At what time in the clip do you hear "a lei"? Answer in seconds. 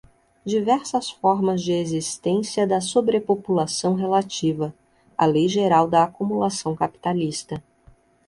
5.15-5.47